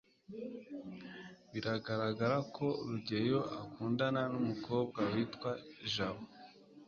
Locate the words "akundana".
3.61-4.21